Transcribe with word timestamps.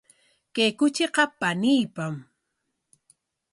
Kay 0.55 0.71
kuchiqa 0.79 1.23
paniipam. 1.39 2.13